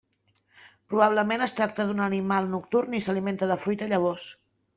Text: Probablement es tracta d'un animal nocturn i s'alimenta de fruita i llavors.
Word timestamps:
Probablement 0.93 1.45
es 1.47 1.53
tracta 1.59 1.85
d'un 1.89 2.01
animal 2.07 2.49
nocturn 2.55 2.97
i 3.01 3.03
s'alimenta 3.09 3.53
de 3.53 3.61
fruita 3.69 3.91
i 3.91 3.95
llavors. 3.95 4.27